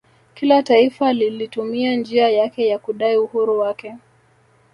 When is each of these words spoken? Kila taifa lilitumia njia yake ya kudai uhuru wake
Kila 0.33 0.63
taifa 0.63 1.13
lilitumia 1.13 1.95
njia 1.95 2.29
yake 2.29 2.67
ya 2.67 2.79
kudai 2.79 3.17
uhuru 3.17 3.59
wake 3.59 3.95